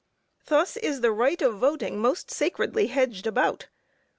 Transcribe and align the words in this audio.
Thus 0.47 0.77
is 0.77 1.01
the 1.01 1.11
right 1.11 1.39
of 1.43 1.59
voting 1.59 1.99
most 2.01 2.31
sacredly 2.31 2.87
hedged 2.87 3.27
about. 3.27 3.67